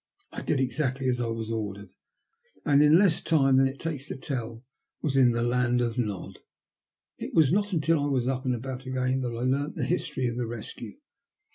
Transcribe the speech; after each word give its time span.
I 0.31 0.41
did 0.41 0.59
exactly 0.59 1.07
as 1.09 1.21
I 1.21 1.27
was 1.27 1.51
ordered, 1.51 1.91
and, 2.65 2.81
in 2.81 2.97
less 2.97 3.21
time 3.21 3.57
than 3.57 3.67
it 3.67 3.79
takes 3.79 4.07
to 4.07 4.15
tell, 4.17 4.63
was 5.03 5.15
in 5.15 5.29
the 5.31 5.43
land 5.43 5.79
of 5.79 5.99
Nod. 5.99 6.39
It 7.19 7.35
was 7.35 7.53
not 7.53 7.71
until 7.71 8.01
I 8.03 8.07
was 8.07 8.27
up 8.27 8.43
and 8.43 8.55
about 8.55 8.87
again 8.87 9.19
that 9.19 9.27
I 9.27 9.43
learnt 9.43 9.75
the 9.75 9.85
history 9.85 10.25
of 10.25 10.37
the 10.37 10.47
rescue. 10.47 10.97